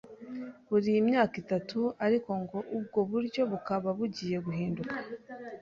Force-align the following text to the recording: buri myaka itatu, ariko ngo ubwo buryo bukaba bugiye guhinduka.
buri 0.69 0.91
myaka 1.09 1.35
itatu, 1.43 1.79
ariko 2.05 2.31
ngo 2.41 2.57
ubwo 2.77 2.99
buryo 3.09 3.41
bukaba 3.51 3.89
bugiye 3.97 4.37
guhinduka. 4.45 4.95